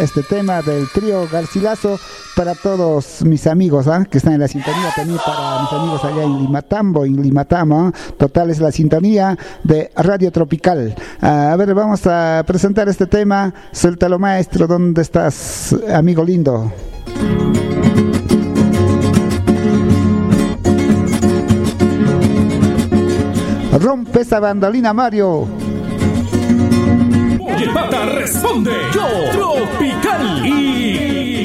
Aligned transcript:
este 0.00 0.22
tema 0.22 0.62
del 0.62 0.88
trío 0.88 1.28
Garcilaso 1.30 1.98
para 2.34 2.54
todos 2.54 3.22
mis 3.22 3.46
amigos 3.46 3.86
¿ah? 3.86 4.06
que 4.10 4.18
están 4.18 4.32
en 4.34 4.40
la 4.40 4.48
sintonía, 4.48 4.90
también 4.96 5.18
para 5.24 5.62
mis 5.62 5.72
amigos 5.72 6.04
allá 6.04 6.22
en 6.24 6.38
Limatambo, 6.38 7.04
en 7.04 7.22
Limatamo. 7.22 7.80
¿ah? 7.80 7.92
Total 8.16 8.50
es 8.50 8.60
la 8.60 8.72
sintonía 8.72 9.36
de 9.62 9.90
Radio 9.96 10.32
Tropical. 10.32 10.94
Ah, 11.20 11.52
a 11.52 11.56
ver, 11.56 11.74
vamos 11.74 12.06
a 12.06 12.42
presentar 12.46 12.88
este 12.88 13.06
tema. 13.06 13.52
Suéltalo, 13.72 14.18
maestro. 14.18 14.66
¿Dónde 14.66 15.02
estás, 15.02 15.76
amigo 15.92 16.24
lindo? 16.24 16.72
Rompe 23.78 24.22
esa 24.22 24.40
bandolina, 24.40 24.92
Mario. 24.92 25.69
Oye, 27.60 27.68
pata, 27.74 28.06
responde. 28.06 28.72
Yo, 28.94 29.06
Tropical 29.32 30.46
y... 30.46 31.42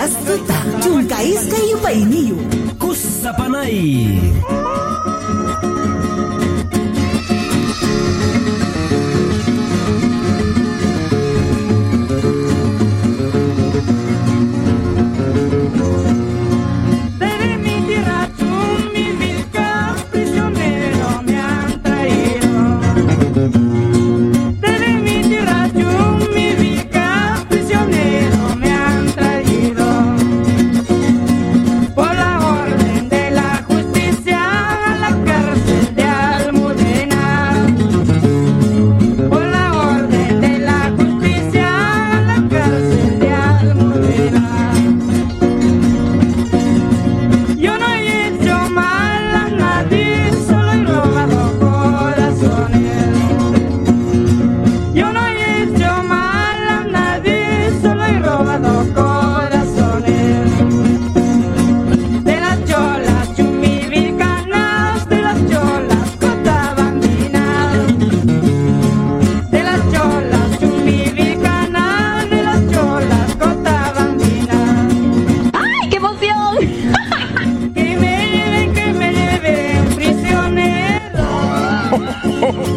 Razduta, 0.00 0.54
Junca 0.82 1.22
Isca 1.22 1.58
e 1.58 1.74
o 1.74 1.78
Painio. 1.78 2.38
Cussa 2.78 3.34
Panay. 3.34 4.18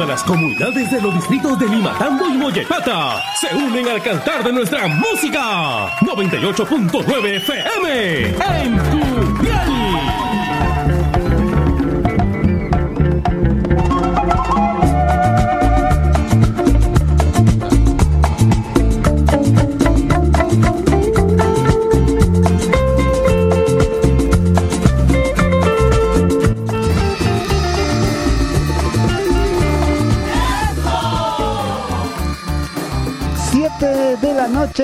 horas 0.00 0.24
tuta, 0.24 0.26
chunka 0.26 0.68
iska 0.80 0.98
yupainiyu. 0.98 1.82
Kusapanay. 1.82 3.22
se 3.40 3.56
unen 3.56 3.88
al 3.88 4.02
cantar 4.02 4.44
de 4.44 4.52
nuestra 4.52 4.88
música. 4.88 5.90
98.9 6.00 7.36
FM 7.36 7.88
en 8.38 8.76
tu 8.90 9.77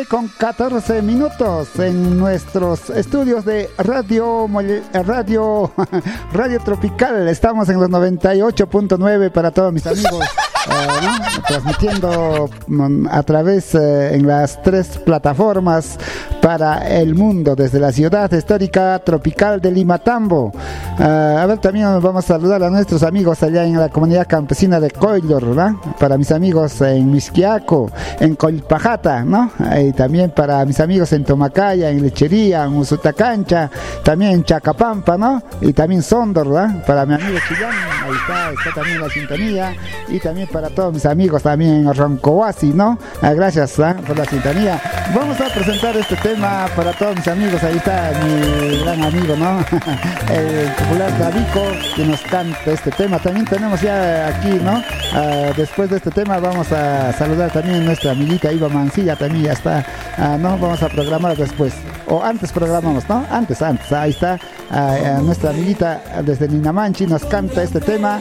con 0.08 0.28
14 0.28 1.02
minutos 1.02 1.78
en 1.78 2.18
nuestros 2.18 2.90
estudios 2.90 3.44
de 3.44 3.70
radio 3.78 4.48
radio 4.92 5.70
radio 6.32 6.60
tropical. 6.60 7.28
Estamos 7.28 7.68
en 7.68 7.78
los 7.78 7.88
98.9 7.88 9.30
para 9.30 9.50
todos 9.52 9.72
mis 9.72 9.86
amigos 9.86 10.24
eh, 10.70 11.40
transmitiendo 11.46 12.50
mm, 12.66 13.06
a 13.08 13.22
través 13.22 13.74
eh, 13.74 14.14
en 14.14 14.26
las 14.26 14.60
tres 14.62 14.98
plataformas 14.98 15.98
para 16.44 16.86
el 16.88 17.14
mundo 17.14 17.56
desde 17.56 17.80
la 17.80 17.90
ciudad 17.90 18.30
histórica 18.30 18.98
tropical 18.98 19.62
de 19.62 19.70
Limatambo. 19.70 20.52
Uh, 20.98 21.02
a 21.02 21.46
ver, 21.46 21.56
también 21.56 21.86
vamos 22.02 22.22
a 22.26 22.34
saludar 22.34 22.62
a 22.62 22.68
nuestros 22.68 23.02
amigos 23.02 23.42
allá 23.42 23.64
en 23.64 23.78
la 23.78 23.88
comunidad 23.88 24.26
campesina 24.28 24.78
de 24.78 24.90
Coilor, 24.90 25.42
¿verdad? 25.42 25.72
Para 25.98 26.18
mis 26.18 26.30
amigos 26.32 26.82
en 26.82 27.10
Misquiaco, 27.10 27.90
en 28.20 28.36
Colpajata, 28.36 29.24
¿no? 29.24 29.52
Y 29.80 29.92
también 29.92 30.32
para 30.32 30.62
mis 30.66 30.78
amigos 30.80 31.14
en 31.14 31.24
Tomacaya, 31.24 31.88
en 31.88 32.02
Lechería, 32.02 32.64
en 32.64 32.76
Usutacancha, 32.76 33.70
también 34.02 34.32
en 34.32 34.44
Chacapampa, 34.44 35.16
¿no? 35.16 35.42
Y 35.62 35.72
también 35.72 36.02
Sondor, 36.02 36.50
¿verdad? 36.50 36.84
Para 36.84 37.06
mi 37.06 37.14
amigo 37.14 37.38
Chillán, 37.48 37.72
ahí 37.72 38.12
está, 38.20 38.50
está 38.50 38.82
también 38.82 39.00
la 39.00 39.08
sintonía. 39.08 39.74
Y 40.08 40.20
también 40.20 40.46
para 40.48 40.68
todos 40.68 40.92
mis 40.92 41.06
amigos 41.06 41.42
también 41.42 41.88
en 41.88 41.94
Roncoasi, 41.94 42.74
¿no? 42.74 42.98
Ah, 43.22 43.32
gracias 43.32 43.80
por 44.06 44.18
la 44.18 44.26
sintonía. 44.26 44.78
Vamos 45.14 45.40
a 45.40 45.48
presentar 45.48 45.96
este 45.96 46.16
tema 46.16 46.33
para 46.40 46.92
todos 46.92 47.16
mis 47.16 47.28
amigos. 47.28 47.62
Ahí 47.62 47.76
está 47.76 48.12
mi 48.24 48.78
gran 48.80 49.02
amigo, 49.02 49.36
¿no? 49.36 49.58
El 50.32 50.68
popular 50.72 51.18
Davico 51.18 51.62
que 51.94 52.04
nos 52.04 52.20
canta 52.22 52.72
este 52.72 52.90
tema. 52.90 53.18
También 53.18 53.46
tenemos 53.46 53.80
ya 53.80 54.28
aquí, 54.28 54.58
¿no? 54.62 54.82
Ah, 55.12 55.52
después 55.56 55.90
de 55.90 55.96
este 55.96 56.10
tema 56.10 56.38
vamos 56.38 56.72
a 56.72 57.12
saludar 57.12 57.50
también 57.52 57.82
a 57.82 57.84
nuestra 57.84 58.12
amiguita 58.12 58.52
Iva 58.52 58.68
Mancilla. 58.68 59.16
También 59.16 59.44
ya 59.44 59.52
está, 59.52 59.86
ah, 60.18 60.36
¿no? 60.38 60.58
Vamos 60.58 60.82
a 60.82 60.88
programar 60.88 61.36
después. 61.36 61.74
O 62.08 62.22
antes 62.22 62.50
programamos, 62.52 63.08
¿no? 63.08 63.24
Antes, 63.30 63.62
antes. 63.62 63.92
Ahí 63.92 64.10
está 64.10 64.38
ah, 64.70 65.20
nuestra 65.22 65.50
amiguita 65.50 66.00
desde 66.24 66.48
Ninamanchi. 66.48 67.06
Nos 67.06 67.24
canta 67.24 67.62
este 67.62 67.80
tema 67.80 68.20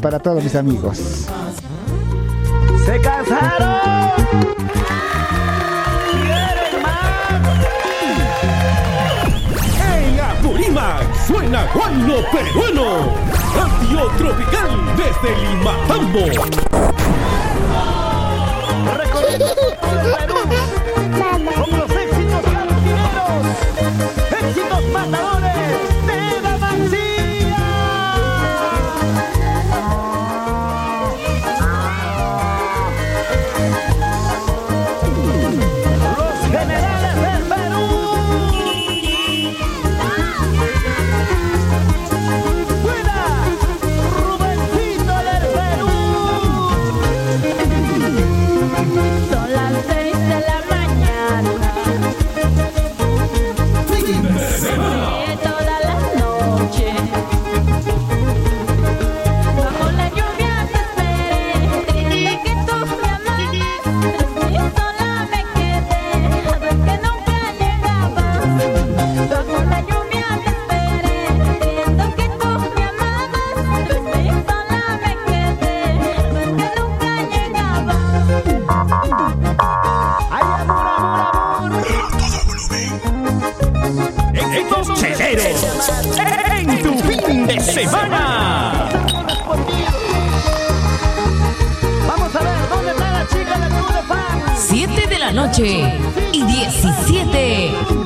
para 0.00 0.18
todos 0.18 0.42
mis 0.42 0.54
amigos. 0.56 1.26
¡Se 2.84 3.00
casaron! 3.00 4.85
Juan 11.72 12.06
lo 12.06 12.22
Peruano. 12.30 13.14
Radio 13.54 14.08
Tropical 14.18 14.96
desde 14.96 15.36
Limatambo. 15.48 16.26
Recorriendo 18.96 20.75
7 95.56 98.05